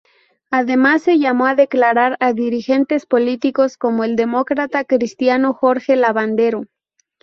[0.49, 6.63] Además, se llamó a declarar a dirigentes políticos, como el demócrata cristiano Jorge Lavandero.